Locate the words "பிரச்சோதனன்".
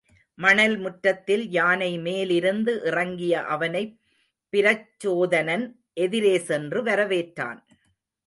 4.53-5.65